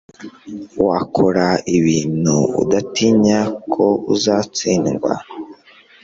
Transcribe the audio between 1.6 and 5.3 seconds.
ibintu udatinya ko uzatsindwa